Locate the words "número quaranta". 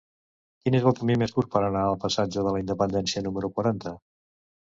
3.27-3.93